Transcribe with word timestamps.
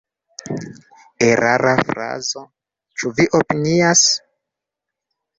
Erara 1.25 1.73
frazo, 1.89 2.41
ĉu 3.01 3.11
vi 3.19 3.27
opinias? 3.41 4.03